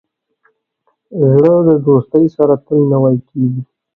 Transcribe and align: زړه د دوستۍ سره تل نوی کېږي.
زړه 1.33 1.55
د 1.67 1.69
دوستۍ 1.85 2.25
سره 2.35 2.53
تل 2.65 2.79
نوی 2.93 3.17
کېږي. 3.29 3.61